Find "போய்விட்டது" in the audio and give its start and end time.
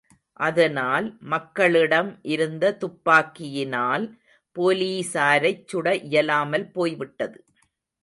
6.71-7.39